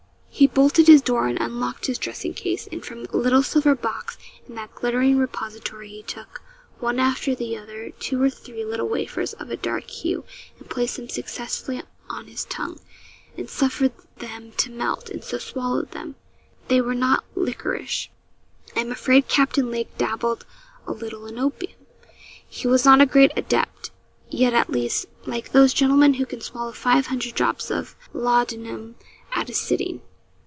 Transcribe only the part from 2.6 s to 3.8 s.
and from a little silver